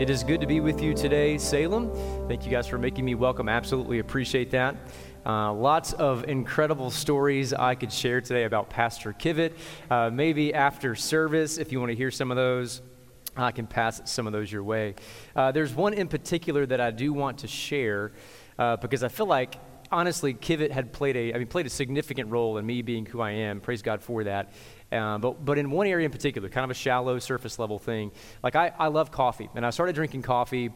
[0.00, 1.92] It is good to be with you today, Salem.
[2.26, 3.50] Thank you guys for making me welcome.
[3.50, 4.74] Absolutely appreciate that.
[5.26, 9.52] Uh, lots of incredible stories I could share today about Pastor Kivett.
[9.90, 12.80] Uh, maybe after service, if you want to hear some of those,
[13.36, 14.94] I can pass some of those your way.
[15.36, 18.12] Uh, there's one in particular that I do want to share
[18.58, 19.56] uh, because I feel like
[19.92, 23.20] honestly, Kivett had played a, I mean, played a significant role in me being who
[23.20, 23.60] I am.
[23.60, 24.52] Praise God for that.
[24.92, 28.10] Uh, but, but in one area in particular, kind of a shallow surface level thing,
[28.42, 29.48] like I, I love coffee.
[29.54, 30.70] And I started drinking coffee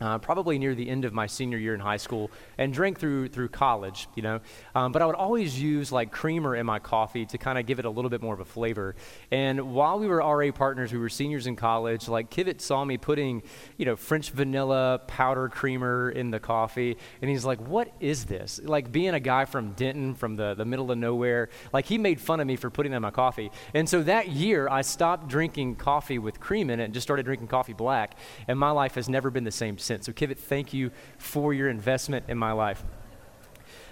[0.00, 3.28] uh, probably near the end of my senior year in high school and drank through
[3.28, 4.40] through college you know.
[4.74, 7.78] Um, but i would always use like creamer in my coffee to kind of give
[7.78, 8.94] it a little bit more of a flavor.
[9.30, 12.98] And while we were ra partners we were seniors in college like kivett saw me
[12.98, 13.42] putting
[13.76, 18.60] you know french vanilla powder creamer in the coffee and he's like what is this?
[18.62, 22.20] Like being a guy from denton from the, the middle of nowhere like he made
[22.20, 23.50] fun of me for putting that in my coffee.
[23.72, 27.24] And so that year i stopped drinking coffee with cream in it and just started
[27.24, 30.90] drinking coffee black and my life has never been the same so, Kivett, thank you
[31.18, 32.82] for your investment in my life.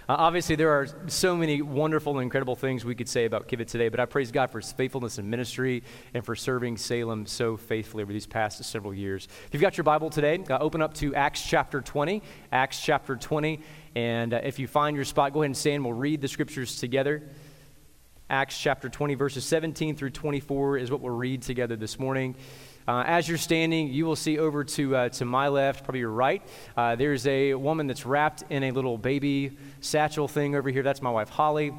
[0.06, 3.68] Uh, obviously, there are so many wonderful and incredible things we could say about Kivett
[3.68, 5.82] today, but I praise God for his faithfulness in ministry
[6.12, 9.28] and for serving Salem so faithfully over these past several years.
[9.46, 12.22] If you've got your Bible today, uh, open up to Acts chapter 20.
[12.52, 13.60] Acts chapter 20.
[13.94, 15.82] And uh, if you find your spot, go ahead and stand.
[15.84, 17.22] We'll read the scriptures together.
[18.28, 22.34] Acts chapter 20, verses 17 through 24 is what we'll read together this morning.
[22.86, 26.10] Uh, as you're standing, you will see over to, uh, to my left, probably your
[26.10, 26.42] right,
[26.76, 30.82] uh, there's a woman that's wrapped in a little baby satchel thing over here.
[30.82, 31.72] That's my wife, Holly.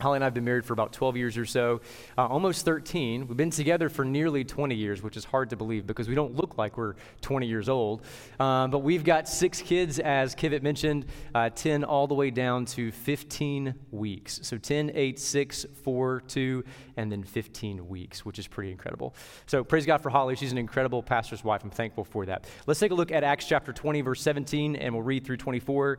[0.00, 1.80] Holly and I have been married for about 12 years or so,
[2.16, 3.26] uh, almost 13.
[3.26, 6.36] We've been together for nearly 20 years, which is hard to believe because we don't
[6.36, 8.04] look like we're 20 years old.
[8.38, 12.64] Um, but we've got six kids, as Kivett mentioned, uh, 10 all the way down
[12.66, 14.38] to 15 weeks.
[14.44, 16.64] So 10, 8, 6, 4, 2,
[16.96, 19.16] and then 15 weeks, which is pretty incredible.
[19.46, 20.36] So praise God for Holly.
[20.36, 21.64] She's an incredible pastor's wife.
[21.64, 22.46] I'm thankful for that.
[22.68, 25.98] Let's take a look at Acts chapter 20, verse 17, and we'll read through 24.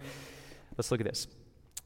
[0.77, 1.27] Let's look at this.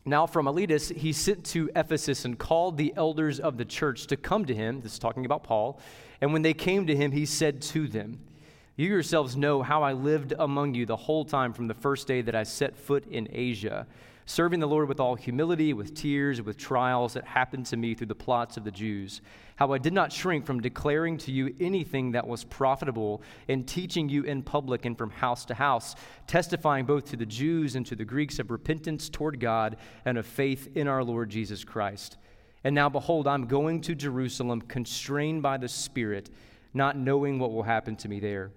[0.06, 4.18] Now, from Miletus, he sent to Ephesus and called the elders of the church to
[4.18, 4.82] come to him.
[4.82, 5.80] This is talking about Paul.
[6.20, 8.20] And when they came to him, he said to them,
[8.76, 12.22] You yourselves know how I lived among you the whole time from the first day
[12.22, 13.88] that I set foot in Asia
[14.26, 18.08] serving the Lord with all humility, with tears, with trials that happened to me through
[18.08, 19.22] the plots of the Jews.
[19.56, 24.10] How I did not shrink from declaring to you anything that was profitable, and teaching
[24.10, 25.96] you in public and from house to house,
[26.28, 30.26] testifying both to the Jews and to the Greeks of repentance toward God and of
[30.26, 32.18] faith in our Lord Jesus Christ.
[32.64, 36.30] And now, behold, I'm going to Jerusalem, constrained by the Spirit,
[36.74, 38.52] not knowing what will happen to me there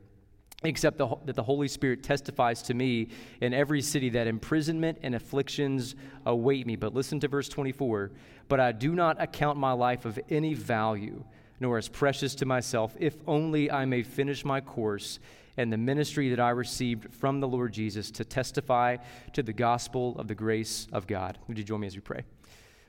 [0.65, 3.09] except the, that the Holy Spirit testifies to me
[3.41, 5.95] in every city that imprisonment and afflictions
[6.25, 6.77] await me.
[6.77, 8.11] But listen to verse 24.
[8.49, 11.25] But I do not account my life of any value,
[11.61, 15.19] nor as precious to myself, if only I may finish my course
[15.57, 18.99] and the ministry that I received from the Lord Jesus to testify
[19.33, 21.39] to the gospel of the grace of God.
[21.49, 22.25] Would you join me as we pray?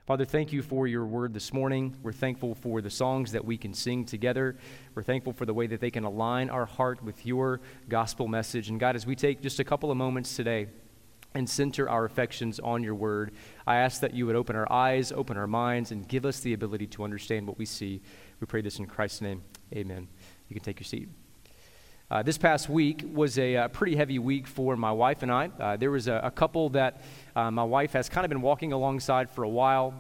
[0.08, 1.94] Father, thank you for your word this morning.
[2.02, 4.56] We're thankful for the songs that we can sing together.
[4.96, 7.60] We're thankful for the way that they can align our heart with your
[7.90, 8.70] gospel message.
[8.70, 10.68] And God, as we take just a couple of moments today
[11.34, 13.34] and center our affections on your word,
[13.68, 16.54] I ask that you would open our eyes, open our minds, and give us the
[16.54, 18.02] ability to understand what we see.
[18.40, 19.44] We pray this in Christ's name.
[19.76, 20.08] Amen.
[20.48, 21.10] You can take your seat.
[22.10, 25.50] Uh, this past week was a, uh, pretty heavy week for my wife and I.
[25.60, 27.02] Uh, there was a, a couple that
[27.36, 29.94] uh, my wife has kind of been walking alongside for a while.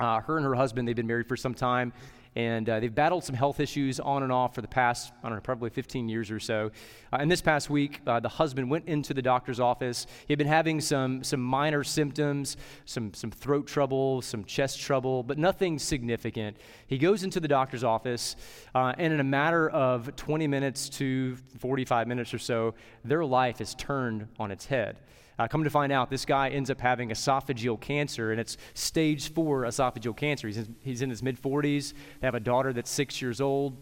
[0.00, 1.92] Uh, her and her husband, they've been married for some time,
[2.36, 5.36] and uh, they've battled some health issues on and off for the past, I don't
[5.36, 6.70] know, probably 15 years or so.
[7.10, 10.06] Uh, and this past week, uh, the husband went into the doctor's office.
[10.28, 15.22] He had been having some, some minor symptoms, some, some throat trouble, some chest trouble,
[15.22, 16.58] but nothing significant.
[16.86, 18.36] He goes into the doctor's office,
[18.74, 23.62] uh, and in a matter of 20 minutes to 45 minutes or so, their life
[23.62, 24.98] is turned on its head.
[25.38, 29.32] Uh, come to find out, this guy ends up having esophageal cancer, and it's stage
[29.32, 30.46] four esophageal cancer.
[30.46, 31.92] He's in, he's in his mid 40s.
[32.20, 33.76] They have a daughter that's six years old.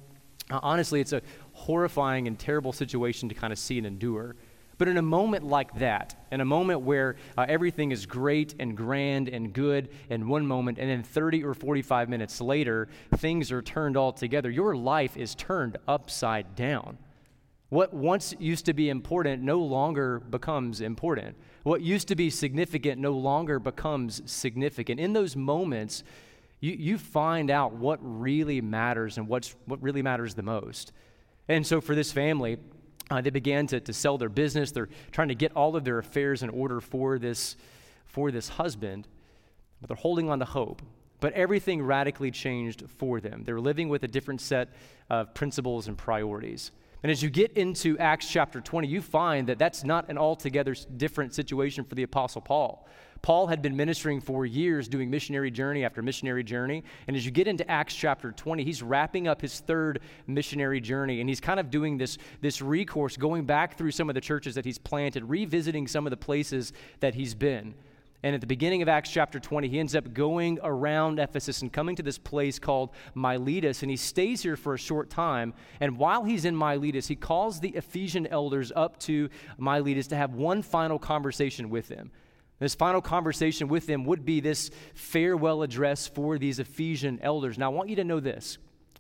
[0.51, 1.23] Uh, honestly, it's a
[1.53, 4.37] horrifying and terrible situation to kind of see and endure.
[4.77, 8.77] But in a moment like that, in a moment where uh, everything is great and
[8.77, 13.63] grand and good in one moment, and then 30 or 45 minutes later, things are
[13.63, 16.99] turned all together, your life is turned upside down.
[17.71, 21.37] What once used to be important no longer becomes important.
[21.63, 25.01] What used to be significant no longer becomes significant.
[25.01, 26.05] In those moments,
[26.61, 30.93] you, you find out what really matters and what's, what really matters the most.
[31.49, 32.59] And so for this family,
[33.11, 34.71] uh, they began to, to sell their business.
[34.71, 37.57] They're trying to get all of their affairs in order for this,
[38.07, 39.09] for this husband,
[39.81, 40.81] but they're holding on to hope.
[41.21, 43.45] But everything radically changed for them.
[43.45, 44.69] They're living with a different set
[45.11, 46.71] of principles and priorities.
[47.05, 50.75] And as you get into Acts chapter 20, you find that that's not an altogether
[50.97, 52.89] different situation for the Apostle Paul.
[53.21, 56.83] Paul had been ministering for years, doing missionary journey after missionary journey.
[57.07, 61.21] And as you get into Acts chapter 20, he's wrapping up his third missionary journey.
[61.21, 64.55] And he's kind of doing this, this recourse, going back through some of the churches
[64.55, 67.75] that he's planted, revisiting some of the places that he's been.
[68.25, 71.71] And at the beginning of Acts chapter 20, he ends up going around Ephesus and
[71.71, 73.83] coming to this place called Miletus.
[73.83, 75.53] And he stays here for a short time.
[75.79, 79.29] And while he's in Miletus, he calls the Ephesian elders up to
[79.59, 82.13] Miletus to have one final conversation with them.
[82.61, 87.59] This final conversation with them would be this farewell address for these Ephesian elders.
[87.59, 88.57] Now, I want you to know this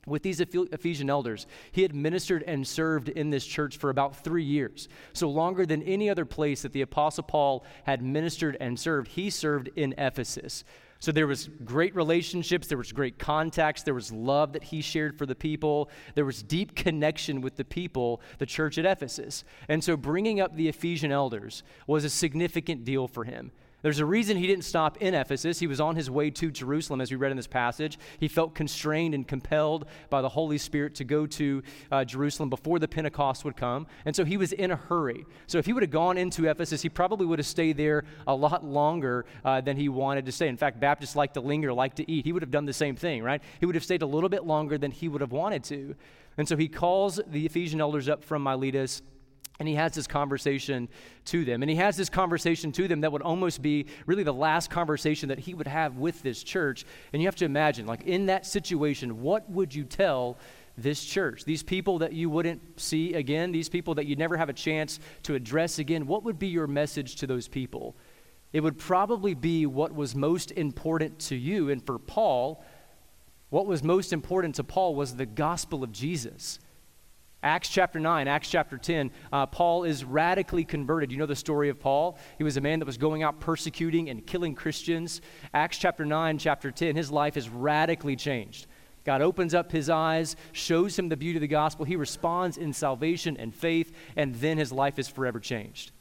[0.06, 1.46] with these Ephesian elders.
[1.72, 4.88] He had ministered and served in this church for about three years.
[5.12, 9.30] So, longer than any other place that the Apostle Paul had ministered and served, he
[9.30, 10.64] served in Ephesus.
[11.04, 15.18] So there was great relationships, there was great contacts, there was love that he shared
[15.18, 19.44] for the people, there was deep connection with the people, the church at Ephesus.
[19.68, 23.52] And so bringing up the Ephesian elders was a significant deal for him.
[23.84, 25.58] There's a reason he didn't stop in Ephesus.
[25.58, 27.98] He was on his way to Jerusalem, as we read in this passage.
[28.18, 32.78] He felt constrained and compelled by the Holy Spirit to go to uh, Jerusalem before
[32.78, 33.86] the Pentecost would come.
[34.06, 35.26] And so he was in a hurry.
[35.46, 38.34] So if he would have gone into Ephesus, he probably would have stayed there a
[38.34, 40.48] lot longer uh, than he wanted to stay.
[40.48, 42.24] In fact, Baptists like to linger, like to eat.
[42.24, 43.42] He would have done the same thing, right?
[43.60, 45.94] He would have stayed a little bit longer than he would have wanted to.
[46.38, 49.02] And so he calls the Ephesian elders up from Miletus
[49.60, 50.88] and he has this conversation
[51.26, 51.62] to them.
[51.62, 55.28] And he has this conversation to them that would almost be really the last conversation
[55.28, 56.84] that he would have with this church.
[57.12, 60.38] And you have to imagine, like in that situation, what would you tell
[60.76, 61.44] this church?
[61.44, 64.98] These people that you wouldn't see again, these people that you'd never have a chance
[65.22, 67.94] to address again, what would be your message to those people?
[68.52, 71.70] It would probably be what was most important to you.
[71.70, 72.64] And for Paul,
[73.50, 76.58] what was most important to Paul was the gospel of Jesus.
[77.44, 81.12] Acts chapter 9, Acts chapter 10, uh, Paul is radically converted.
[81.12, 82.18] You know the story of Paul?
[82.38, 85.20] He was a man that was going out persecuting and killing Christians.
[85.52, 88.66] Acts chapter 9, chapter 10, his life is radically changed.
[89.04, 91.84] God opens up his eyes, shows him the beauty of the gospel.
[91.84, 95.92] He responds in salvation and faith, and then his life is forever changed.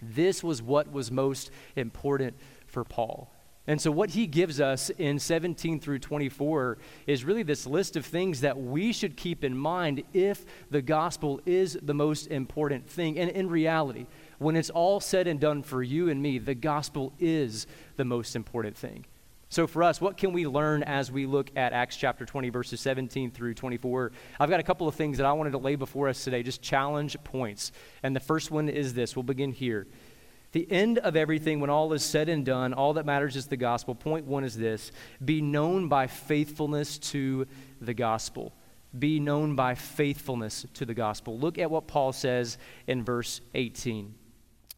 [0.00, 2.36] This was what was most important
[2.68, 3.28] for Paul.
[3.68, 8.06] And so, what he gives us in 17 through 24 is really this list of
[8.06, 13.18] things that we should keep in mind if the gospel is the most important thing.
[13.18, 14.06] And in reality,
[14.38, 17.66] when it's all said and done for you and me, the gospel is
[17.96, 19.04] the most important thing.
[19.48, 22.80] So, for us, what can we learn as we look at Acts chapter 20, verses
[22.80, 24.12] 17 through 24?
[24.38, 26.62] I've got a couple of things that I wanted to lay before us today, just
[26.62, 27.72] challenge points.
[28.02, 29.86] And the first one is this we'll begin here
[30.52, 33.56] the end of everything, when all is said and done, all that matters is the
[33.56, 33.94] gospel.
[33.94, 34.92] Point one is this
[35.24, 37.46] be known by faithfulness to
[37.80, 38.54] the gospel.
[38.96, 41.38] Be known by faithfulness to the gospel.
[41.38, 42.56] Look at what Paul says
[42.86, 44.14] in verse 18.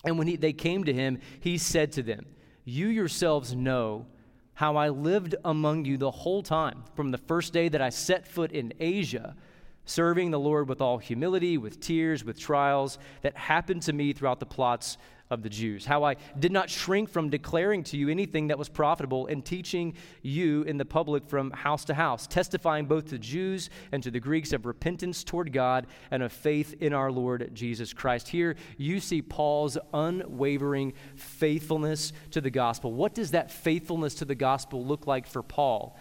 [0.05, 2.27] And when he, they came to him, he said to them,
[2.65, 4.07] You yourselves know
[4.55, 8.27] how I lived among you the whole time, from the first day that I set
[8.27, 9.37] foot in Asia,
[9.85, 14.41] serving the Lord with all humility, with tears, with trials that happened to me throughout
[14.41, 14.99] the plots
[15.31, 18.69] of the Jews, how I did not shrink from declaring to you anything that was
[18.69, 23.69] profitable and teaching you in the public from house to house, testifying both to Jews
[23.93, 27.93] and to the Greeks of repentance toward God and of faith in our Lord Jesus
[27.93, 28.29] Christ.
[28.29, 32.93] Here you see Paul's unwavering faithfulness to the gospel.
[32.93, 35.99] What does that faithfulness to the gospel look like for Paul?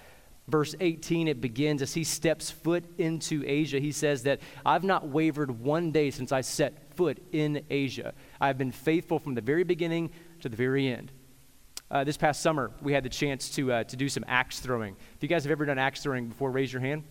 [0.48, 3.80] Verse 18, it begins as he steps foot into Asia.
[3.80, 8.14] He says that I've not wavered one day since I set foot in Asia.
[8.42, 10.10] I've been faithful from the very beginning
[10.42, 11.12] to the very end.
[11.90, 14.98] Uh, this past summer, we had the chance to, uh, to do some axe throwing.
[15.16, 17.04] If you guys have ever done axe throwing before, raise your hand.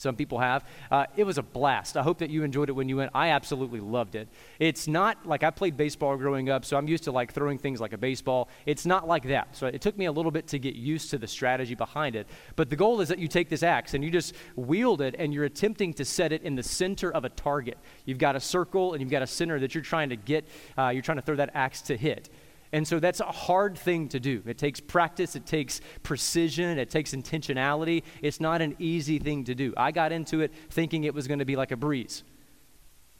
[0.00, 0.64] Some people have.
[0.90, 1.94] Uh, it was a blast.
[1.94, 3.10] I hope that you enjoyed it when you went.
[3.14, 4.28] I absolutely loved it.
[4.58, 7.82] It's not like I played baseball growing up, so I'm used to like throwing things
[7.82, 8.48] like a baseball.
[8.64, 9.54] It's not like that.
[9.54, 12.26] So it took me a little bit to get used to the strategy behind it.
[12.56, 15.34] But the goal is that you take this axe and you just wield it and
[15.34, 17.76] you're attempting to set it in the center of a target.
[18.06, 20.46] You've got a circle and you've got a center that you're trying to get,
[20.78, 22.30] uh, you're trying to throw that axe to hit.
[22.72, 24.42] And so that's a hard thing to do.
[24.46, 28.04] It takes practice, it takes precision, it takes intentionality.
[28.22, 29.74] It's not an easy thing to do.
[29.76, 32.22] I got into it thinking it was going to be like a breeze,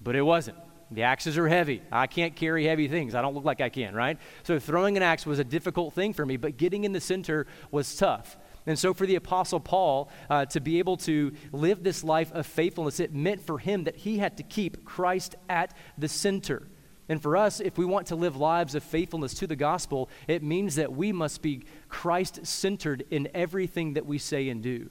[0.01, 0.59] but it wasn't.
[0.93, 1.83] The axes are heavy.
[1.93, 3.15] I can't carry heavy things.
[3.15, 4.19] I don't look like I can, right?
[4.43, 7.47] So throwing an axe was a difficult thing for me, but getting in the center
[7.71, 8.37] was tough.
[8.67, 12.47] And so, for the Apostle Paul uh, to be able to live this life of
[12.47, 16.69] faithfulness, it meant for him that he had to keep Christ at the center.
[17.11, 20.45] And for us, if we want to live lives of faithfulness to the gospel, it
[20.45, 24.91] means that we must be Christ centered in everything that we say and do.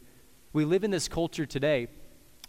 [0.52, 1.88] We live in this culture today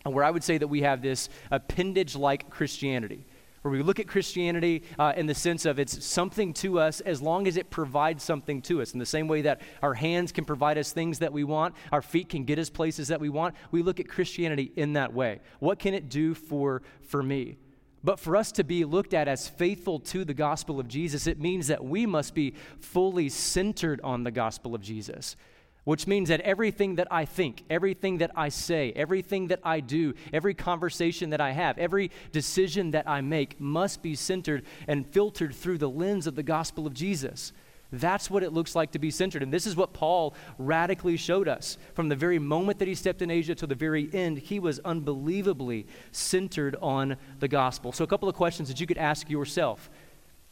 [0.02, 3.24] where I would say that we have this appendage like Christianity
[3.62, 7.20] where we look at Christianity uh, in the sense of it's something to us as
[7.22, 8.92] long as it provides something to us.
[8.92, 12.02] In the same way that our hands can provide us things that we want, our
[12.02, 15.40] feet can get us places that we want, we look at Christianity in that way.
[15.58, 17.58] What can it do for, for me?
[18.02, 21.38] But for us to be looked at as faithful to the gospel of Jesus, it
[21.38, 25.36] means that we must be fully centered on the gospel of Jesus
[25.84, 30.14] which means that everything that I think, everything that I say, everything that I do,
[30.32, 35.54] every conversation that I have, every decision that I make must be centered and filtered
[35.54, 37.52] through the lens of the gospel of Jesus.
[37.92, 39.42] That's what it looks like to be centered.
[39.42, 41.76] And this is what Paul radically showed us.
[41.94, 44.78] From the very moment that he stepped in Asia to the very end, he was
[44.80, 47.92] unbelievably centered on the gospel.
[47.92, 49.90] So, a couple of questions that you could ask yourself,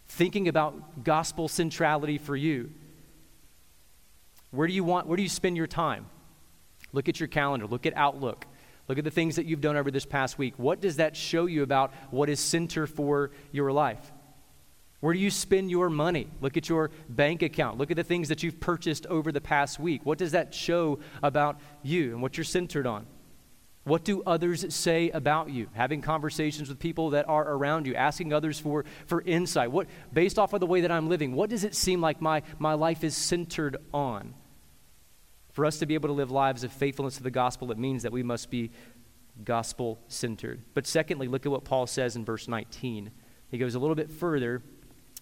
[0.09, 2.73] thinking about gospel centrality for you.
[4.50, 6.07] Where do you want, where do you spend your time?
[6.92, 8.47] Look at your calendar, look at Outlook,
[8.88, 10.54] look at the things that you've done over this past week.
[10.57, 14.11] What does that show you about what is center for your life?
[15.00, 16.28] Where do you spend your money?
[16.40, 17.78] Look at your bank account.
[17.78, 20.05] Look at the things that you've purchased over the past week.
[20.05, 23.07] What does that show about you and what you're centered on?
[23.85, 25.69] What do others say about you?
[25.73, 29.71] Having conversations with people that are around you, asking others for, for insight.
[29.71, 32.43] What, based off of the way that I'm living, what does it seem like my,
[32.59, 34.35] my life is centered on?
[35.52, 38.02] For us to be able to live lives of faithfulness to the gospel, it means
[38.02, 38.73] that we must be
[39.43, 40.62] gospel centered.
[40.75, 43.11] But secondly, look at what Paul says in verse 19.
[43.50, 44.62] He goes a little bit further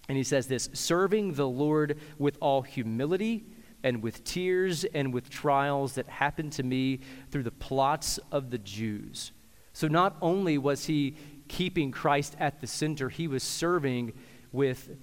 [0.08, 3.44] and he says this serving the Lord with all humility
[3.82, 8.58] and with tears and with trials that happened to me through the plots of the
[8.58, 9.32] Jews.
[9.72, 11.16] So not only was he
[11.48, 14.12] keeping Christ at the center, he was serving
[14.52, 14.96] with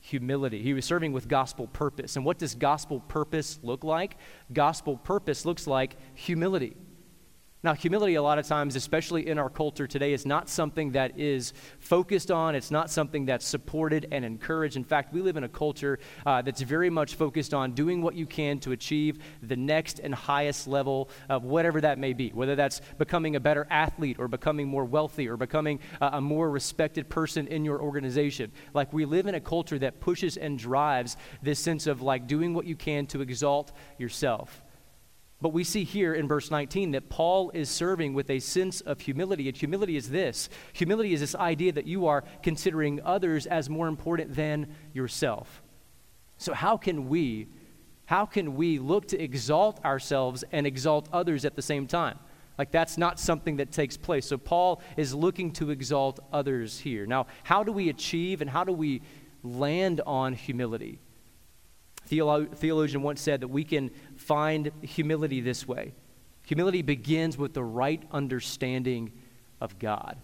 [0.00, 0.62] humility.
[0.62, 2.16] He was serving with gospel purpose.
[2.16, 4.16] And what does gospel purpose look like?
[4.52, 6.76] Gospel purpose looks like humility.
[7.62, 11.18] Now, humility, a lot of times, especially in our culture today, is not something that
[11.18, 12.54] is focused on.
[12.54, 14.76] It's not something that's supported and encouraged.
[14.76, 18.14] In fact, we live in a culture uh, that's very much focused on doing what
[18.14, 22.56] you can to achieve the next and highest level of whatever that may be, whether
[22.56, 27.10] that's becoming a better athlete or becoming more wealthy or becoming a, a more respected
[27.10, 28.52] person in your organization.
[28.72, 32.54] Like, we live in a culture that pushes and drives this sense of like doing
[32.54, 34.62] what you can to exalt yourself.
[35.40, 39.00] But we see here in verse 19 that Paul is serving with a sense of
[39.00, 39.48] humility.
[39.48, 43.88] And humility is this humility is this idea that you are considering others as more
[43.88, 45.62] important than yourself.
[46.36, 47.48] So, how can we?
[48.04, 52.18] How can we look to exalt ourselves and exalt others at the same time?
[52.58, 54.26] Like, that's not something that takes place.
[54.26, 57.06] So, Paul is looking to exalt others here.
[57.06, 59.00] Now, how do we achieve and how do we
[59.42, 60.98] land on humility?
[62.10, 65.94] Theolo- theologian once said that we can find humility this way
[66.44, 69.12] humility begins with the right understanding
[69.60, 70.16] of God.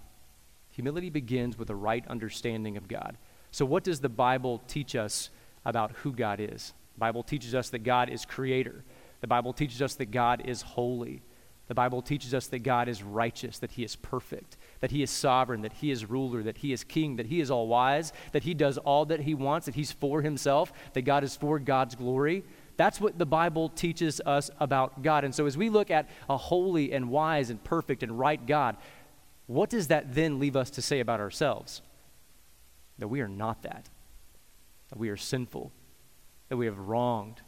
[0.71, 3.17] Humility begins with the right understanding of God.
[3.53, 5.31] So, what does the Bible teach us
[5.65, 6.75] about who God is?
[6.95, 8.85] The Bible teaches us that God is creator.
[9.21, 11.23] The Bible teaches us that God is holy.
[11.69, 15.11] The Bible teaches us that God is righteous, that He is perfect, that He is
[15.11, 18.45] sovereign, that He is ruler, that He is king, that He is all wise, that
[18.45, 21.97] He does all that He wants, that He's for Himself, that God is for God's
[21.97, 22.45] glory.
[22.77, 25.25] That's what the Bible teaches us about God.
[25.25, 28.77] And so as we look at a holy and wise and perfect and right God,
[29.47, 31.83] what does that then leave us to say about ourselves?
[32.99, 33.89] That we are not that,
[34.91, 35.73] that we are sinful,
[36.49, 37.41] that we have wronged,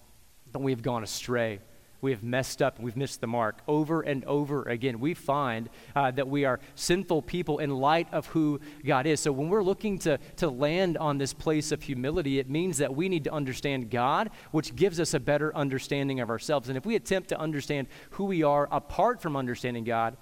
[0.53, 1.61] that we have gone astray
[2.01, 5.01] we have messed up and we've missed the mark over and over again.
[5.01, 9.21] We find uh, that we are sinful people in light of who God is.
[9.21, 12.95] So when we're looking to, to land on this place of humility, it means that
[12.95, 16.69] we need to understand God, which gives us a better understanding of ourselves.
[16.69, 20.17] And if we attempt to understand who we are apart from understanding God,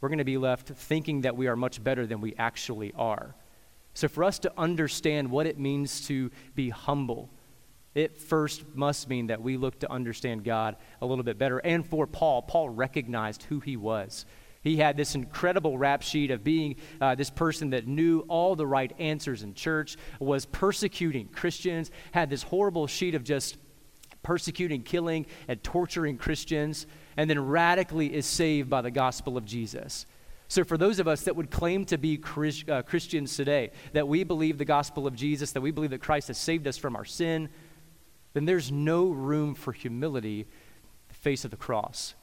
[0.00, 3.34] we're going to be left thinking that we are much better than we actually are.
[3.94, 7.30] So, for us to understand what it means to be humble,
[7.98, 11.58] it first must mean that we look to understand God a little bit better.
[11.58, 14.24] And for Paul, Paul recognized who he was.
[14.62, 18.66] He had this incredible rap sheet of being uh, this person that knew all the
[18.66, 23.56] right answers in church, was persecuting Christians, had this horrible sheet of just
[24.22, 26.86] persecuting, killing, and torturing Christians,
[27.16, 30.06] and then radically is saved by the gospel of Jesus.
[30.48, 32.20] So, for those of us that would claim to be
[32.68, 36.28] uh, Christians today, that we believe the gospel of Jesus, that we believe that Christ
[36.28, 37.50] has saved us from our sin,
[38.38, 40.46] then there's no room for humility
[41.08, 42.14] the face of the cross.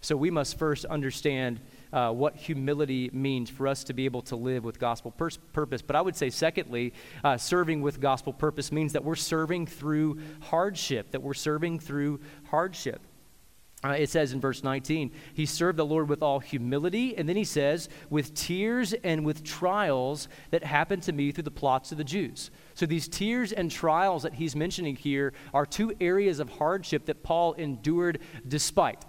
[0.00, 1.60] So we must first understand
[1.92, 5.82] uh, what humility means for us to be able to live with gospel purpose.
[5.82, 6.92] But I would say, secondly,
[7.24, 12.20] uh, serving with gospel purpose means that we're serving through hardship, that we're serving through
[12.44, 13.00] hardship.
[13.84, 17.36] Uh, it says in verse 19, he served the Lord with all humility, and then
[17.36, 21.98] he says, with tears and with trials that happened to me through the plots of
[21.98, 22.50] the Jews.
[22.74, 27.22] So these tears and trials that he's mentioning here are two areas of hardship that
[27.22, 29.04] Paul endured despite.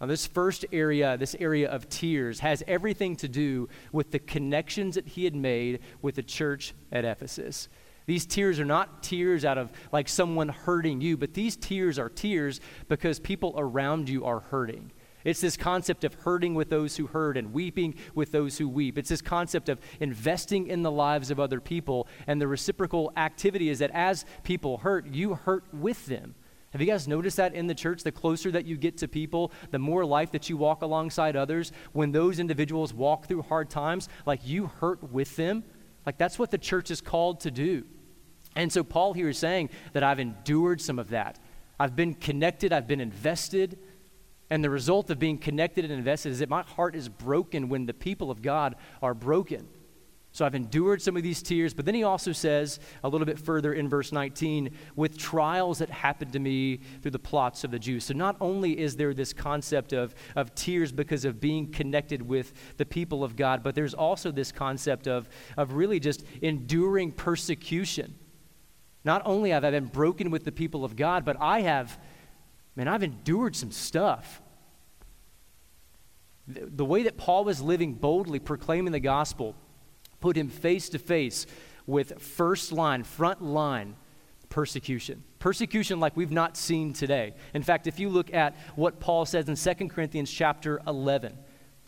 [0.00, 4.94] Now, this first area, this area of tears, has everything to do with the connections
[4.94, 7.68] that he had made with the church at Ephesus.
[8.08, 12.08] These tears are not tears out of like someone hurting you, but these tears are
[12.08, 14.92] tears because people around you are hurting.
[15.24, 18.96] It's this concept of hurting with those who hurt and weeping with those who weep.
[18.96, 22.08] It's this concept of investing in the lives of other people.
[22.26, 26.34] And the reciprocal activity is that as people hurt, you hurt with them.
[26.70, 28.04] Have you guys noticed that in the church?
[28.04, 31.72] The closer that you get to people, the more life that you walk alongside others.
[31.92, 35.62] When those individuals walk through hard times, like you hurt with them,
[36.06, 37.84] like that's what the church is called to do.
[38.58, 41.38] And so Paul here is saying that I've endured some of that.
[41.78, 43.78] I've been connected, I've been invested.
[44.50, 47.86] And the result of being connected and invested is that my heart is broken when
[47.86, 49.68] the people of God are broken.
[50.32, 53.38] So I've endured some of these tears, but then he also says a little bit
[53.38, 57.78] further in verse 19, with trials that happened to me through the plots of the
[57.78, 58.04] Jews.
[58.04, 62.52] So not only is there this concept of, of tears because of being connected with
[62.76, 68.16] the people of God, but there's also this concept of, of really just enduring persecution.
[69.04, 71.98] Not only have I been broken with the people of God, but I have,
[72.76, 74.42] man, I've endured some stuff.
[76.46, 79.54] The, way that Paul was living boldly, proclaiming the gospel,
[80.20, 81.46] put him face to face
[81.86, 83.96] with first line, front line
[84.48, 85.22] persecution.
[85.38, 87.34] Persecution like we've not seen today.
[87.54, 91.36] In fact, if you look at what Paul says in 2 Corinthians chapter 11,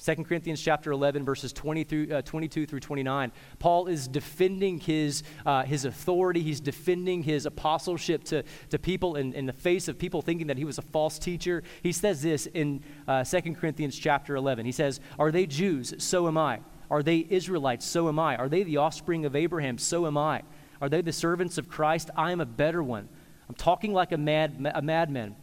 [0.02, 3.32] 2 Corinthians chapter 11, verses 20 through, uh, 22 through 29.
[3.58, 6.42] Paul is defending his, uh, his authority.
[6.42, 10.56] He's defending his apostleship to, to people in, in the face of people thinking that
[10.56, 11.62] he was a false teacher.
[11.82, 14.64] He says this in uh, 2 Corinthians chapter 11.
[14.64, 15.94] He says, Are they Jews?
[15.98, 16.60] So am I.
[16.90, 17.84] Are they Israelites?
[17.84, 18.36] So am I.
[18.36, 19.76] Are they the offspring of Abraham?
[19.76, 20.42] So am I.
[20.80, 22.10] Are they the servants of Christ?
[22.16, 23.08] I am a better one.
[23.48, 25.36] I'm talking like a, mad, a madman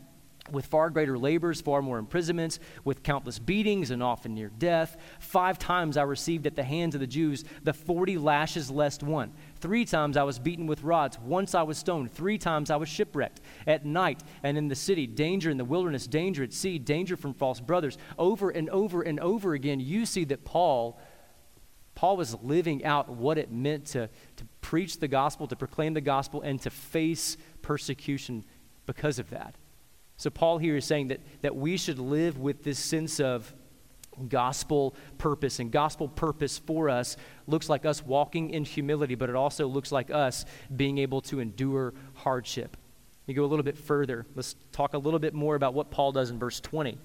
[0.52, 4.98] with far greater labors, far more imprisonments, with countless beatings and often near death.
[5.20, 9.34] Five times I received at the hands of the Jews the 40 lashes less one.
[9.60, 11.20] Three times I was beaten with rods.
[11.20, 12.12] Once I was stoned.
[12.12, 13.42] Three times I was shipwrecked.
[13.66, 17.34] At night and in the city, danger in the wilderness, danger at sea, danger from
[17.34, 17.98] false brothers.
[18.18, 21.00] Over and over and over again, you see that Paul.
[21.96, 26.02] Paul was living out what it meant to, to preach the gospel, to proclaim the
[26.02, 28.46] gospel, and to face persecution
[28.86, 29.56] because of that.
[30.18, 33.54] So, Paul here is saying that, that we should live with this sense of
[34.30, 35.60] gospel purpose.
[35.60, 39.92] And gospel purpose for us looks like us walking in humility, but it also looks
[39.92, 42.78] like us being able to endure hardship.
[43.28, 44.26] You go a little bit further.
[44.36, 46.98] Let's talk a little bit more about what Paul does in verse 20.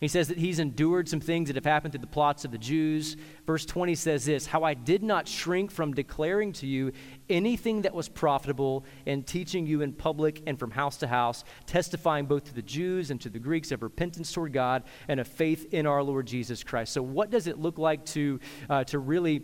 [0.00, 2.58] He says that he's endured some things that have happened through the plots of the
[2.58, 3.16] Jews.
[3.46, 6.92] Verse 20 says this How I did not shrink from declaring to you
[7.28, 12.26] anything that was profitable and teaching you in public and from house to house, testifying
[12.26, 15.72] both to the Jews and to the Greeks of repentance toward God and of faith
[15.72, 16.92] in our Lord Jesus Christ.
[16.92, 19.42] So, what does it look like to, uh, to really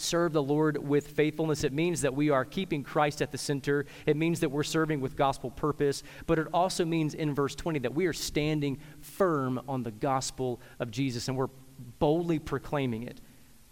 [0.00, 1.64] serve the Lord with faithfulness.
[1.64, 3.86] It means that we are keeping Christ at the center.
[4.06, 6.02] It means that we're serving with gospel purpose.
[6.26, 10.60] But it also means in verse 20 that we are standing firm on the gospel
[10.78, 11.50] of Jesus and we're
[11.98, 13.20] boldly proclaiming it.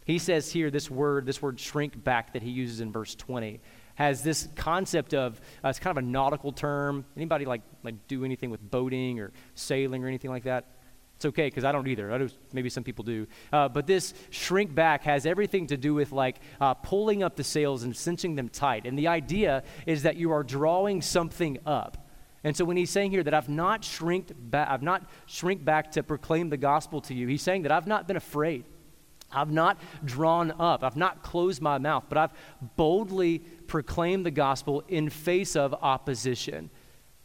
[0.05, 3.61] He says here this word, this word shrink back that he uses in verse 20
[3.97, 7.05] has this concept of uh, it's kind of a nautical term.
[7.17, 10.67] Anybody like like do anything with boating or sailing or anything like that?
[11.16, 12.12] It's okay because I don't either.
[12.12, 13.26] I know maybe some people do.
[13.50, 17.44] Uh, but this shrink back has everything to do with like uh, pulling up the
[17.44, 18.85] sails and cinching them tight.
[18.85, 22.07] And the idea is that you are drawing something up.
[22.44, 25.90] And so when he's saying here that I've not shrinked back, I've not shrink back
[25.92, 28.64] to proclaim the gospel to you, he's saying that I've not been afraid.
[29.33, 30.85] I've not drawn up.
[30.85, 32.31] I've not closed my mouth, but I've
[32.76, 36.70] boldly proclaimed the gospel in face of opposition.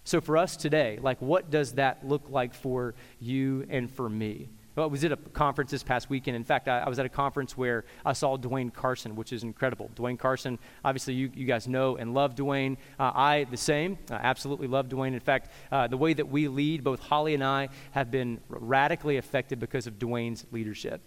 [0.04, 4.50] So, for us today, like, what does that look like for you and for me?
[4.76, 6.38] Well, I was at a conference this past weekend.
[6.38, 9.44] In fact, I, I, was at a conference where I saw Dwayne Carson, which is
[9.44, 9.92] incredible.
[9.98, 12.78] Dwayne Carson, obviously, you, you guys know and love Dwayne.
[12.98, 15.14] Uh, I, the same, I absolutely love Dwayne.
[15.14, 19.18] In fact, uh, the way that we lead, both Holly and I, have been radically
[19.18, 21.02] affected because of Dwayne's leadership.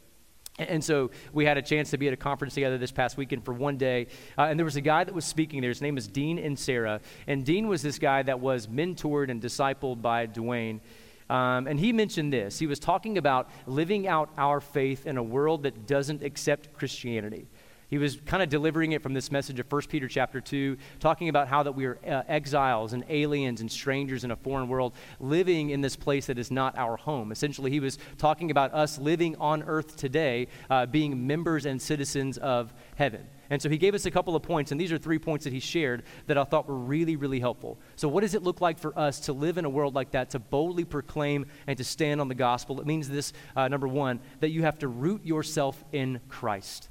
[0.58, 3.44] And so we had a chance to be at a conference together this past weekend
[3.44, 4.06] for one day.
[4.38, 5.70] Uh, and there was a guy that was speaking there.
[5.70, 7.00] His name is Dean Inserra.
[7.26, 10.80] And Dean was this guy that was mentored and discipled by Dwayne.
[11.28, 12.58] Um, and he mentioned this.
[12.58, 17.48] He was talking about living out our faith in a world that doesn't accept Christianity.
[17.94, 21.28] He was kind of delivering it from this message of 1 Peter chapter 2, talking
[21.28, 24.94] about how that we are uh, exiles and aliens and strangers in a foreign world,
[25.20, 27.30] living in this place that is not our home.
[27.30, 32.36] Essentially, he was talking about us living on earth today, uh, being members and citizens
[32.38, 33.28] of heaven.
[33.48, 35.52] And so he gave us a couple of points, and these are three points that
[35.52, 37.78] he shared that I thought were really, really helpful.
[37.94, 40.30] So, what does it look like for us to live in a world like that,
[40.30, 42.80] to boldly proclaim and to stand on the gospel?
[42.80, 46.88] It means this, uh, number one, that you have to root yourself in Christ.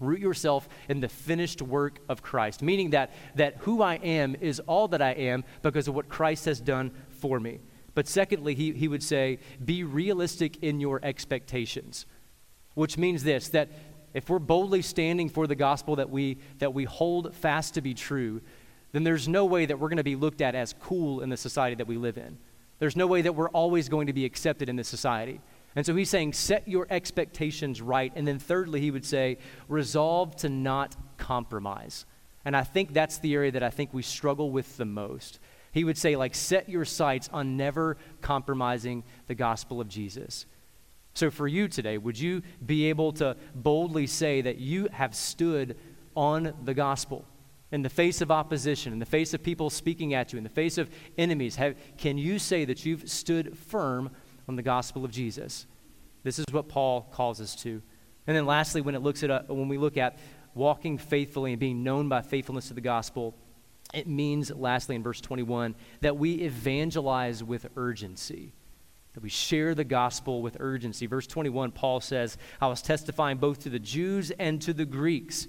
[0.00, 4.58] Root yourself in the finished work of Christ, meaning that, that who I am is
[4.60, 7.60] all that I am because of what Christ has done for me.
[7.94, 12.06] But secondly, he, he would say, be realistic in your expectations,
[12.74, 13.68] which means this that
[14.14, 17.94] if we're boldly standing for the gospel that we, that we hold fast to be
[17.94, 18.40] true,
[18.92, 21.36] then there's no way that we're going to be looked at as cool in the
[21.36, 22.38] society that we live in.
[22.80, 25.40] There's no way that we're always going to be accepted in this society.
[25.76, 28.12] And so he's saying, set your expectations right.
[28.16, 32.06] And then thirdly, he would say, resolve to not compromise.
[32.44, 35.38] And I think that's the area that I think we struggle with the most.
[35.72, 40.46] He would say, like, set your sights on never compromising the gospel of Jesus.
[41.14, 45.76] So for you today, would you be able to boldly say that you have stood
[46.16, 47.24] on the gospel?
[47.72, 50.50] In the face of opposition, in the face of people speaking at you, in the
[50.50, 54.10] face of enemies, have, can you say that you've stood firm
[54.50, 55.64] on the gospel of Jesus.
[56.24, 57.80] This is what Paul calls us to.
[58.26, 60.18] And then lastly, when, it looks at, uh, when we look at
[60.56, 63.36] walking faithfully and being known by faithfulness to the gospel,
[63.94, 68.52] it means, lastly, in verse 21, that we evangelize with urgency,
[69.14, 71.06] that we share the gospel with urgency.
[71.06, 75.46] Verse 21, Paul says, I was testifying both to the Jews and to the Greeks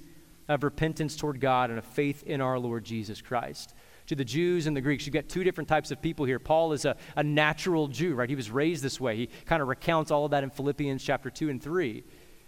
[0.48, 3.74] of repentance toward God and of faith in our Lord Jesus Christ
[4.08, 5.06] to the Jews and the Greeks.
[5.06, 6.40] You've got two different types of people here.
[6.40, 8.30] Paul is a, a natural Jew, right?
[8.30, 9.16] He was raised this way.
[9.16, 12.04] He kind of recounts all of that in Philippians chapter 2 and 3.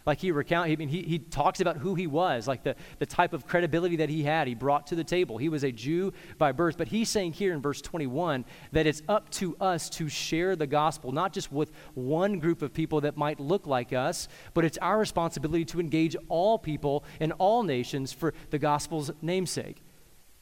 [0.06, 3.06] Like he recount, I mean, he, he talks about who he was, like the, the
[3.06, 5.38] type of credibility that he had, he brought to the table.
[5.38, 9.02] He was a Jew by birth, but he's saying here in verse 21 that it's
[9.08, 13.16] up to us to share the gospel, not just with one group of people that
[13.16, 18.12] might look like us, but it's our responsibility to engage all people in all nations
[18.12, 19.83] for the gospel's namesake.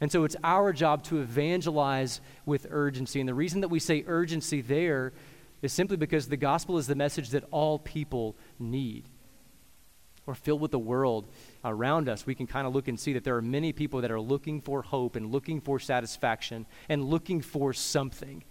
[0.02, 3.20] And so it's our job to evangelize with urgency.
[3.20, 5.14] And the reason that we say urgency there
[5.62, 9.06] is simply because the gospel is the message that all people need.
[10.26, 11.28] We're filled with the world
[11.64, 12.26] around us.
[12.26, 14.60] We can kind of look and see that there are many people that are looking
[14.60, 18.44] for hope and looking for satisfaction and looking for something.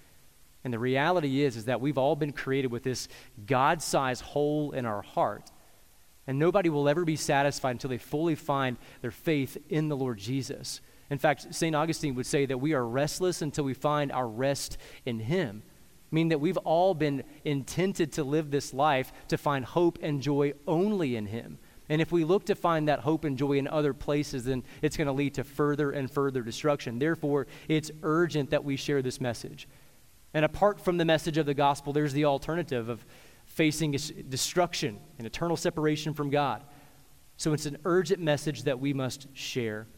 [0.62, 3.08] And the reality is is that we've all been created with this
[3.46, 5.50] God-sized hole in our heart.
[6.26, 10.18] And nobody will ever be satisfied until they fully find their faith in the Lord
[10.18, 10.80] Jesus.
[11.10, 11.74] In fact, St.
[11.74, 15.64] Augustine would say that we are restless until we find our rest in Him,
[16.10, 20.52] meaning that we've all been intended to live this life to find hope and joy
[20.68, 21.58] only in Him.
[21.88, 24.96] And if we look to find that hope and joy in other places, then it's
[24.96, 27.00] going to lead to further and further destruction.
[27.00, 29.66] Therefore, it's urgent that we share this message.
[30.32, 33.04] And apart from the message of the gospel, there's the alternative of
[33.46, 36.62] facing destruction and eternal separation from God.
[37.36, 39.88] So it's an urgent message that we must share.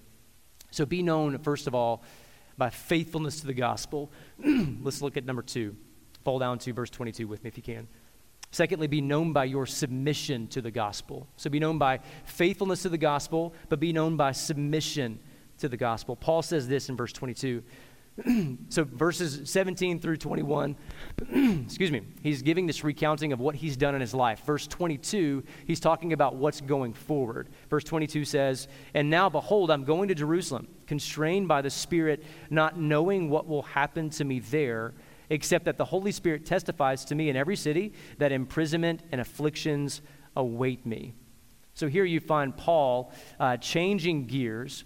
[0.73, 2.03] So be known, first of all,
[2.59, 4.11] by faithfulness to the gospel.
[4.83, 5.77] Let's look at number two.
[6.25, 7.87] Fall down to verse 22 with me if you can.
[8.51, 11.27] Secondly, be known by your submission to the gospel.
[11.37, 15.19] So be known by faithfulness to the gospel, but be known by submission
[15.59, 16.17] to the gospel.
[16.17, 17.63] Paul says this in verse 22
[18.69, 20.77] so verses 17 through 21
[21.65, 24.45] excuse me he's giving this recounting of what he's done in his life.
[24.45, 27.49] Verse 22 he's talking about what's going forward.
[27.71, 32.79] Verse 22 says and now behold i'm going to jerusalem constrained by the spirit not
[32.79, 34.93] knowing what will happen to me there
[35.31, 40.03] except that the holy spirit testifies to me in every city that imprisonment and afflictions
[40.37, 41.15] await me.
[41.73, 44.85] So here you find paul uh, changing gears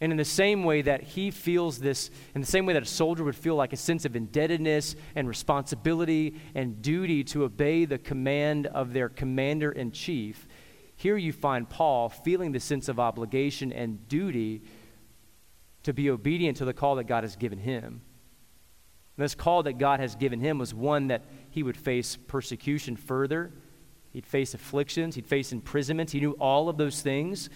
[0.00, 2.86] and in the same way that he feels this, in the same way that a
[2.86, 7.98] soldier would feel like a sense of indebtedness and responsibility and duty to obey the
[7.98, 10.46] command of their commander in chief,
[10.94, 14.62] here you find Paul feeling the sense of obligation and duty
[15.84, 18.02] to be obedient to the call that God has given him.
[19.16, 22.96] And this call that God has given him was one that he would face persecution
[22.96, 23.52] further,
[24.12, 26.10] he'd face afflictions, he'd face imprisonment.
[26.10, 27.48] He knew all of those things.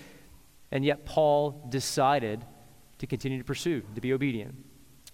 [0.73, 2.45] And yet, Paul decided
[2.99, 4.55] to continue to pursue, to be obedient.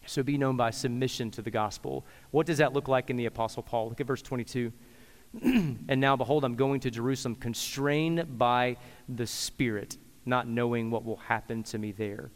[0.07, 2.07] So be known by submission to the gospel.
[2.31, 3.91] What does that look like in the Apostle Paul?
[3.91, 4.73] Look at verse 22.
[5.43, 8.77] and now, behold, I'm going to Jerusalem, constrained by
[9.09, 12.31] the Spirit, not knowing what will happen to me there.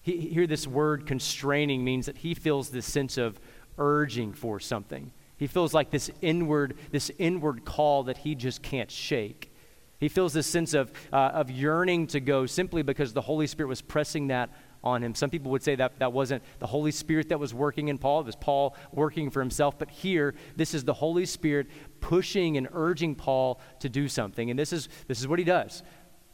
[0.00, 3.38] He, here, this word constraining means that he feels this sense of
[3.78, 5.12] urging for something.
[5.36, 9.53] He feels like this inward, this inward call that he just can't shake.
[10.00, 13.68] He feels this sense of, uh, of yearning to go simply because the Holy Spirit
[13.68, 14.50] was pressing that
[14.82, 15.14] on him.
[15.14, 18.20] Some people would say that that wasn't the Holy Spirit that was working in Paul,
[18.20, 19.78] it was Paul working for himself.
[19.78, 21.68] But here, this is the Holy Spirit
[22.00, 24.50] pushing and urging Paul to do something.
[24.50, 25.82] And this is, this is what he does.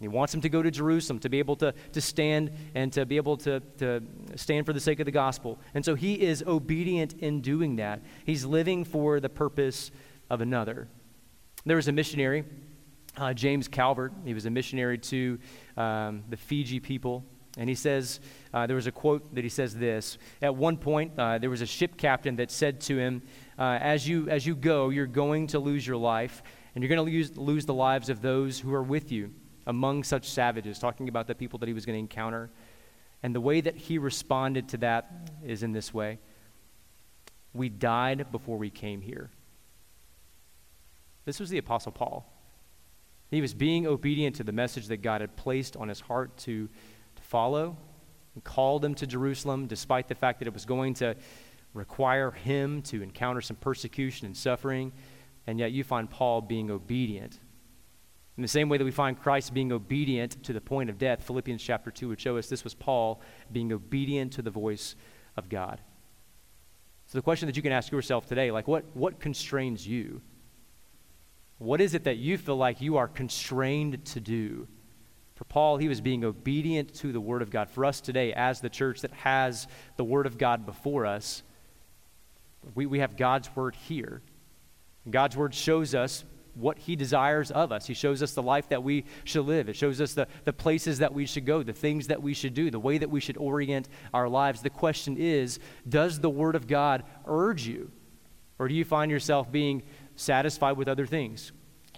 [0.01, 3.05] He wants him to go to Jerusalem to be able to, to stand and to
[3.05, 4.03] be able to, to
[4.35, 5.59] stand for the sake of the gospel.
[5.75, 8.01] And so he is obedient in doing that.
[8.25, 9.91] He's living for the purpose
[10.31, 10.89] of another.
[11.67, 12.45] There was a missionary,
[13.17, 14.13] uh, James Calvert.
[14.25, 15.39] He was a missionary to
[15.77, 17.25] um, the Fiji people.
[17.59, 18.21] And he says,
[18.55, 20.19] uh, there was a quote that he says this.
[20.41, 23.23] At one point, uh, there was a ship captain that said to him,
[23.59, 26.43] uh, as, you, as you go, you're going to lose your life,
[26.75, 29.35] and you're going to lose, lose the lives of those who are with you
[29.67, 32.51] among such savages, talking about the people that he was going to encounter.
[33.23, 36.19] And the way that he responded to that is in this way
[37.53, 39.31] We died before we came here.
[41.25, 42.40] This was the Apostle Paul.
[43.31, 46.69] He was being obedient to the message that God had placed on his heart to,
[47.17, 47.77] to follow
[48.35, 51.17] and called him to Jerusalem, despite the fact that it was going to
[51.75, 54.93] require him to encounter some persecution and suffering.
[55.47, 57.39] And yet you find Paul being obedient
[58.41, 61.23] in the same way that we find Christ being obedient to the point of death,
[61.25, 63.21] Philippians chapter 2 would show us this was Paul
[63.53, 64.97] being obedient to the voice
[65.37, 65.79] of God.
[67.05, 70.23] So the question that you can ask yourself today, like what, what constrains you?
[71.61, 74.67] What is it that you feel like you are constrained to do?
[75.35, 77.69] For Paul, he was being obedient to the Word of God.
[77.69, 79.69] For us today, as the church that has
[79.99, 81.43] the Word of God before us,
[82.75, 84.23] we, we have God's Word here.
[85.11, 87.87] God's Word shows us what he desires of us.
[87.87, 89.69] He shows us the life that we should live.
[89.69, 92.55] It shows us the, the places that we should go, the things that we should
[92.55, 94.63] do, the way that we should orient our lives.
[94.63, 97.91] The question is Does the Word of God urge you?
[98.59, 99.83] Or do you find yourself being
[100.17, 101.53] satisfied with other things?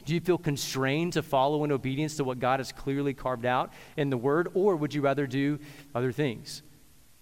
[0.05, 3.73] Do you feel constrained to follow in obedience to what God has clearly carved out
[3.97, 4.49] in the Word?
[4.55, 5.59] Or would you rather do
[5.95, 6.63] other things?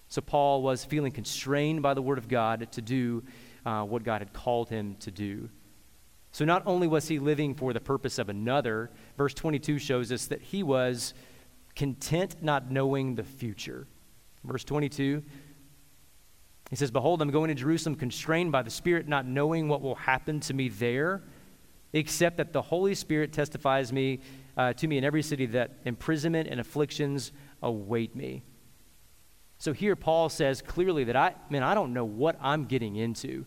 [0.09, 3.23] So, Paul was feeling constrained by the Word of God to do
[3.65, 5.49] uh, what God had called him to do.
[6.33, 10.27] So not only was he living for the purpose of another, verse 22 shows us
[10.27, 11.13] that he was
[11.75, 13.87] content not knowing the future.
[14.45, 15.23] Verse 22,
[16.71, 19.97] he says, Behold, I'm going to Jerusalem constrained by the Spirit, not knowing what will
[19.97, 21.23] happen to me there,
[21.93, 24.21] except that the Holy Spirit testifies me
[24.57, 28.45] uh, to me in every city that imprisonment and afflictions await me.
[29.59, 33.45] So here Paul says clearly that I, man, I don't know what I'm getting into.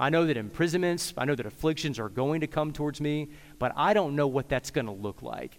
[0.00, 3.72] I know that imprisonments, I know that afflictions are going to come towards me, but
[3.76, 5.58] I don't know what that's going to look like.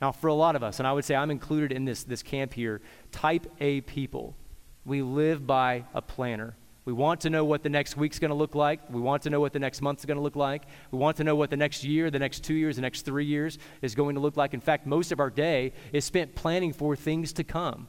[0.00, 2.22] Now, for a lot of us, and I would say I'm included in this, this
[2.22, 4.36] camp here, type A people,
[4.84, 6.56] we live by a planner.
[6.84, 8.80] We want to know what the next week's going to look like.
[8.90, 10.64] We want to know what the next month's going to look like.
[10.90, 13.24] We want to know what the next year, the next two years, the next three
[13.24, 14.52] years is going to look like.
[14.52, 17.88] In fact, most of our day is spent planning for things to come.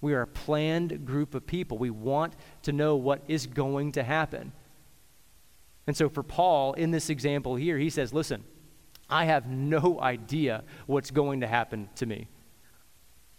[0.00, 1.78] We are a planned group of people.
[1.78, 4.52] We want to know what is going to happen.
[5.86, 8.42] And so for Paul, in this example here, he says, Listen,
[9.08, 12.26] I have no idea what's going to happen to me.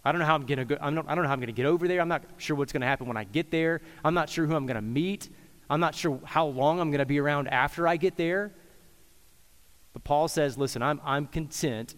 [0.04, 1.40] I don't know how I'm going to go, I'm not, I don't know how I'm
[1.40, 2.00] to get over there.
[2.00, 3.80] I'm not sure what's going to happen when I get there.
[4.04, 5.30] I'm not sure who I'm going to meet.
[5.70, 8.52] I'm not sure how long I'm going to be around after I get there.
[9.94, 11.94] But Paul says, listen, I'm, I'm content.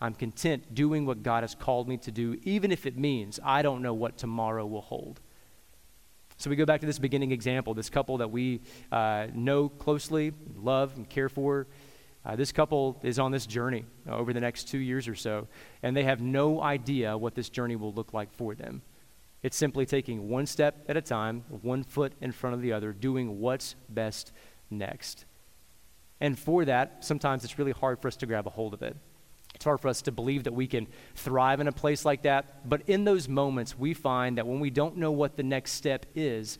[0.00, 3.62] I'm content doing what God has called me to do, even if it means I
[3.62, 5.20] don't know what tomorrow will hold.
[6.38, 8.60] So we go back to this beginning example, this couple that we
[8.92, 11.66] uh, know closely, love, and care for.
[12.28, 15.48] Uh, this couple is on this journey over the next two years or so,
[15.82, 18.82] and they have no idea what this journey will look like for them.
[19.42, 22.92] It's simply taking one step at a time, one foot in front of the other,
[22.92, 24.32] doing what's best
[24.68, 25.24] next.
[26.20, 28.94] And for that, sometimes it's really hard for us to grab a hold of it.
[29.54, 32.68] It's hard for us to believe that we can thrive in a place like that.
[32.68, 36.04] But in those moments, we find that when we don't know what the next step
[36.14, 36.58] is,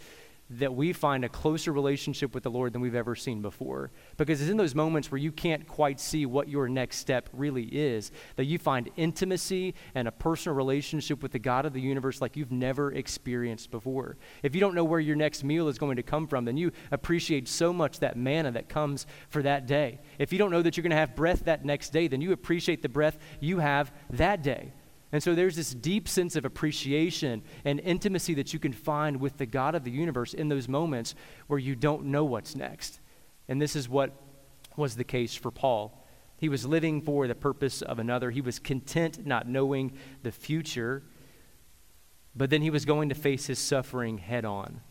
[0.50, 3.90] that we find a closer relationship with the Lord than we've ever seen before.
[4.16, 7.64] Because it's in those moments where you can't quite see what your next step really
[7.64, 12.20] is that you find intimacy and a personal relationship with the God of the universe
[12.20, 14.16] like you've never experienced before.
[14.42, 16.72] If you don't know where your next meal is going to come from, then you
[16.90, 20.00] appreciate so much that manna that comes for that day.
[20.18, 22.32] If you don't know that you're going to have breath that next day, then you
[22.32, 24.72] appreciate the breath you have that day.
[25.10, 29.38] And so there's this deep sense of appreciation and intimacy that you can find with
[29.38, 31.14] the God of the universe in those moments
[31.46, 33.00] where you don't know what's next.
[33.48, 34.12] And this is what
[34.76, 36.04] was the case for Paul.
[36.36, 38.30] He was living for the purpose of another.
[38.30, 39.92] He was content not knowing
[40.22, 41.02] the future,
[42.36, 44.82] but then he was going to face his suffering head on.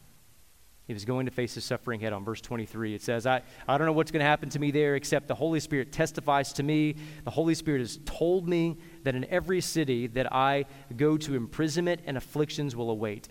[0.88, 2.24] He was going to face his suffering head on.
[2.24, 4.96] Verse 23, it says, I, I don't know what's going to happen to me there,
[4.96, 6.96] except the Holy Spirit testifies to me.
[7.26, 12.02] The Holy Spirit has told me that in every city that I go to, imprisonment
[12.06, 13.28] and afflictions will await.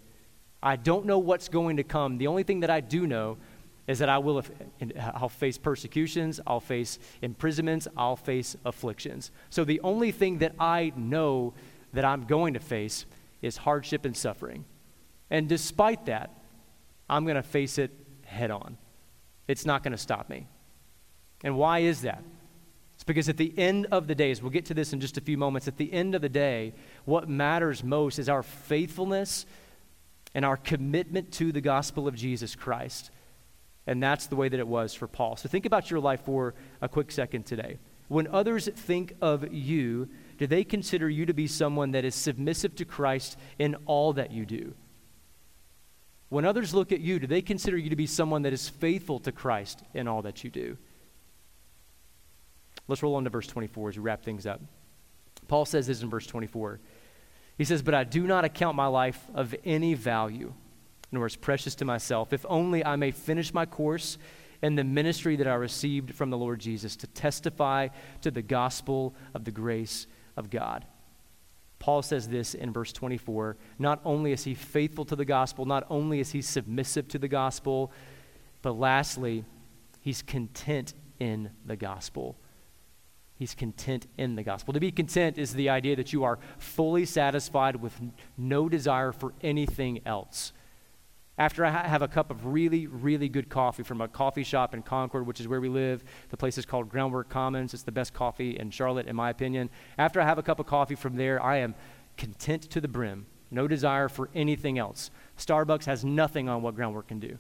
[0.63, 2.19] I don't know what's going to come.
[2.19, 3.39] The only thing that I do know
[3.87, 4.43] is that I will uh,
[5.15, 9.31] I'll face persecutions, I'll face imprisonments, I'll face afflictions.
[9.49, 11.55] So the only thing that I know
[11.93, 13.07] that I'm going to face
[13.41, 14.65] is hardship and suffering.
[15.31, 16.31] And despite that,
[17.09, 17.91] I'm going to face it
[18.25, 18.77] head on.
[19.49, 20.47] It's not going to stop me.
[21.45, 22.23] And why is that?
[22.95, 25.21] It's because at the end of the days, we'll get to this in just a
[25.21, 26.73] few moments, at the end of the day,
[27.05, 29.47] what matters most is our faithfulness
[30.35, 33.11] and our commitment to the gospel of Jesus Christ.
[33.87, 35.37] And that's the way that it was for Paul.
[35.37, 37.79] So think about your life for a quick second today.
[38.09, 42.75] When others think of you, do they consider you to be someone that is submissive
[42.77, 44.75] to Christ in all that you do?
[46.29, 49.21] When others look at you, do they consider you to be someone that is faithful
[49.21, 50.77] to Christ in all that you do?
[52.89, 54.61] Let's roll on to verse 24 as we wrap things up.
[55.49, 56.81] Paul says this in verse 24.
[57.59, 60.53] He says, But I do not account my life of any value,
[61.13, 64.19] nor as precious to myself, if only I may finish my course
[64.63, 67.89] in the ministry that I received from the Lord Jesus to testify
[68.23, 70.85] to the gospel of the grace of God.
[71.87, 75.87] Paul says this in verse 24 not only is he faithful to the gospel, not
[75.89, 77.93] only is he submissive to the gospel,
[78.61, 79.45] but lastly,
[80.01, 82.37] he's content in the gospel.
[83.37, 84.75] He's content in the gospel.
[84.75, 87.95] To be content is the idea that you are fully satisfied with
[88.37, 90.53] no desire for anything else.
[91.39, 94.83] After I have a cup of really, really good coffee from a coffee shop in
[94.83, 97.75] Concord, which is where we live, the place is called Groundwork Commons.
[97.75, 99.69] It's the best coffee in Charlotte, in my opinion.
[99.99, 101.75] After I have a cup of coffee from there, I am
[102.17, 105.11] content to the brim, no desire for anything else.
[105.37, 107.39] Starbucks has nothing on what Groundwork can do.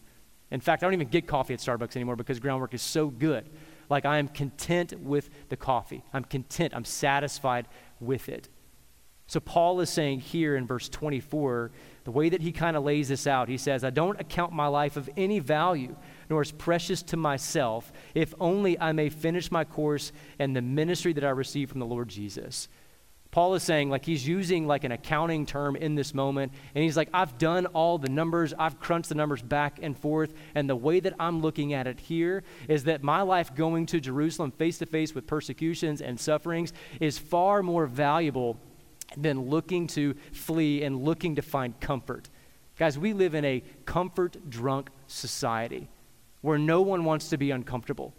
[0.50, 3.48] In fact, I don't even get coffee at Starbucks anymore because Groundwork is so good.
[3.88, 6.04] Like, I am content with the coffee.
[6.12, 6.74] I'm content.
[6.76, 7.66] I'm satisfied
[7.98, 8.50] with it.
[9.28, 11.72] So, Paul is saying here in verse 24
[12.04, 14.68] the way that he kind of lays this out, he says, I don't account my
[14.68, 15.96] life of any value,
[16.30, 21.12] nor as precious to myself, if only I may finish my course and the ministry
[21.14, 22.68] that I received from the Lord Jesus.
[23.32, 26.96] Paul is saying, like, he's using like an accounting term in this moment, and he's
[26.96, 30.76] like, I've done all the numbers, I've crunched the numbers back and forth, and the
[30.76, 34.78] way that I'm looking at it here is that my life going to Jerusalem face
[34.78, 38.58] to face with persecutions and sufferings is far more valuable
[39.16, 42.28] than looking to flee and looking to find comfort.
[42.78, 45.88] Guys, we live in a comfort drunk society
[46.42, 48.12] where no one wants to be uncomfortable,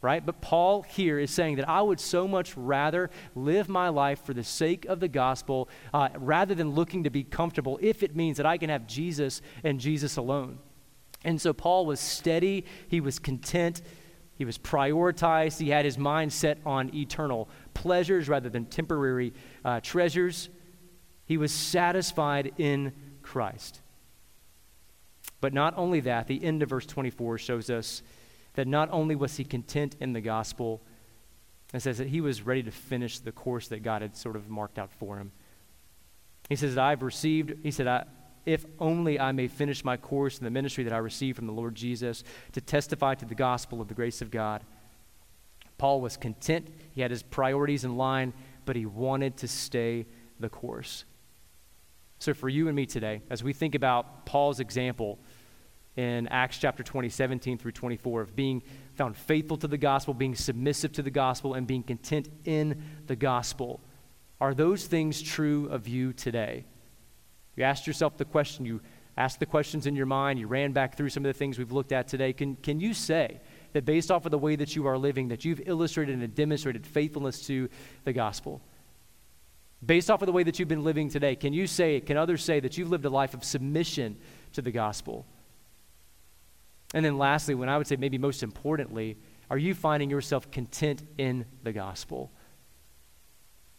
[0.00, 0.24] right?
[0.24, 4.32] But Paul here is saying that I would so much rather live my life for
[4.32, 8.36] the sake of the gospel uh, rather than looking to be comfortable if it means
[8.36, 10.58] that I can have Jesus and Jesus alone.
[11.24, 13.82] And so Paul was steady, he was content,
[14.36, 19.32] he was prioritized, he had his mind set on eternal pleasures rather than temporary
[19.64, 20.48] uh, treasures.
[21.26, 23.80] He was satisfied in Christ.
[25.40, 28.02] But not only that, the end of verse 24 shows us
[28.54, 30.82] that not only was he content in the gospel,
[31.72, 34.48] it says that he was ready to finish the course that God had sort of
[34.48, 35.30] marked out for him.
[36.48, 38.04] He says, I've received, he said, I,
[38.44, 41.52] if only I may finish my course in the ministry that I received from the
[41.52, 44.64] Lord Jesus to testify to the gospel of the grace of God.
[45.78, 46.68] Paul was content.
[46.92, 50.06] He had his priorities in line, but he wanted to stay
[50.38, 51.04] the course.
[52.18, 55.20] So, for you and me today, as we think about Paul's example
[55.96, 58.62] in Acts chapter 20, 17 through 24, of being
[58.96, 63.16] found faithful to the gospel, being submissive to the gospel, and being content in the
[63.16, 63.80] gospel,
[64.40, 66.64] are those things true of you today?
[67.56, 68.80] You asked yourself the question, you
[69.16, 71.72] asked the questions in your mind, you ran back through some of the things we've
[71.72, 72.32] looked at today.
[72.32, 73.40] Can, can you say,
[73.72, 76.86] that based off of the way that you are living, that you've illustrated and demonstrated
[76.86, 77.68] faithfulness to
[78.04, 78.60] the gospel.
[79.84, 82.42] Based off of the way that you've been living today, can you say, can others
[82.42, 84.16] say that you've lived a life of submission
[84.52, 85.26] to the gospel?
[86.94, 89.16] And then lastly, when I would say maybe most importantly,
[89.50, 92.32] are you finding yourself content in the gospel?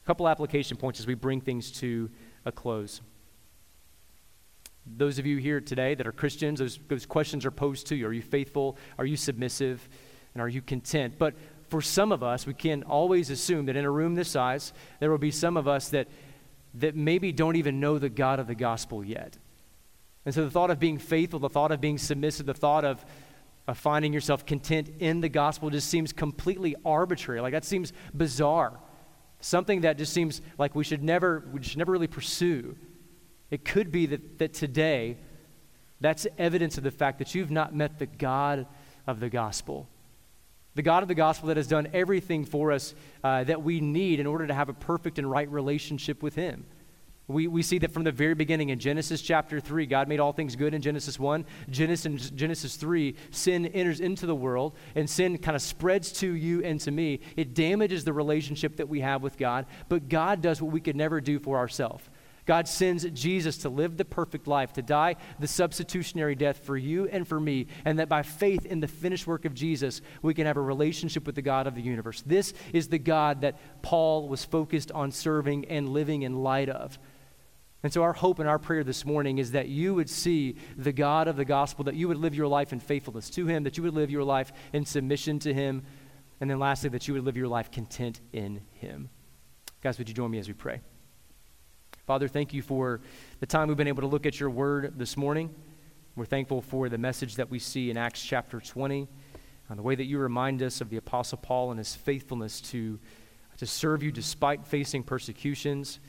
[0.04, 2.10] A couple application points as we bring things to
[2.45, 3.02] a close.
[4.97, 8.08] Those of you here today that are Christians, those, those questions are posed to you.
[8.08, 8.78] Are you faithful?
[8.97, 9.88] Are you submissive?
[10.33, 11.15] And are you content?
[11.17, 11.35] But
[11.69, 15.12] for some of us, we can always assume that in a room this size, there
[15.12, 16.08] will be some of us that,
[16.75, 19.37] that maybe don't even know the God of the gospel yet.
[20.25, 23.06] And so the thought of being faithful, the thought of being submissive, the thought of,
[23.67, 27.42] of finding yourself content in the gospel just seems completely arbitrary.
[27.42, 28.79] Like that seems bizarre.
[29.40, 32.75] Something that just seems like we should never, we should never really pursue.
[33.52, 35.17] It could be that, that today
[36.02, 38.67] That's evidence of the fact that you've not met the God
[39.06, 39.89] of the gospel.
[40.75, 42.93] The God of the gospel that has done everything for us
[43.23, 46.65] uh, that we need in order to have a perfect and right relationship with Him.
[47.27, 50.31] We, we see that from the very beginning in Genesis chapter 3, God made all
[50.31, 51.45] things good in Genesis 1.
[51.69, 56.63] Genesis, Genesis 3, sin enters into the world, and sin kind of spreads to you
[56.63, 57.19] and to me.
[57.35, 60.95] It damages the relationship that we have with God, but God does what we could
[60.95, 62.04] never do for ourselves.
[62.50, 67.08] God sends Jesus to live the perfect life, to die the substitutionary death for you
[67.08, 70.47] and for me, and that by faith in the finished work of Jesus, we can
[70.47, 72.23] have a relationship with the God of the universe.
[72.25, 76.97] This is the God that Paul was focused on serving and living in light of.
[77.83, 80.91] And so, our hope and our prayer this morning is that you would see the
[80.91, 83.77] God of the gospel, that you would live your life in faithfulness to Him, that
[83.77, 85.83] you would live your life in submission to Him,
[86.41, 89.12] and then lastly, that you would live your life content in Him.
[89.83, 90.81] Guys, would you join me as we pray?
[92.10, 93.02] Father, thank you for
[93.40, 95.54] the time we've been able to look at your word this morning.
[96.16, 99.08] We're thankful for the message that we see in Acts chapter 20,
[99.70, 102.98] and the way that you remind us of the Apostle Paul and his faithfulness to,
[103.60, 106.00] to serve you despite facing persecutions.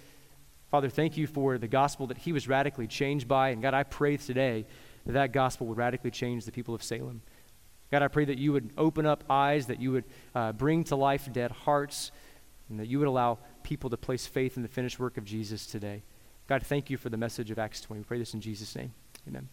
[0.71, 3.51] Father, thank you for the gospel that he was radically changed by.
[3.51, 4.65] And God, I pray today
[5.05, 7.21] that that gospel would radically change the people of Salem.
[7.91, 10.97] God, I pray that you would open up eyes, that you would uh, bring to
[10.97, 12.11] life dead hearts,
[12.71, 15.67] and that you would allow people to place faith in the finished work of Jesus
[15.67, 16.03] today.
[16.47, 18.01] God, thank you for the message of Acts 20.
[18.01, 18.93] We pray this in Jesus' name.
[19.29, 19.49] Amen.